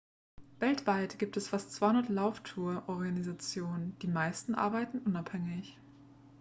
weltweit 0.57 1.19
gibt 1.19 1.37
es 1.37 1.49
fast 1.49 1.73
200 1.73 2.09
lauftouren-organisationen 2.09 3.99
die 3.99 4.07
meisten 4.07 4.55
arbeiten 4.55 4.97
unabhängig 4.97 5.77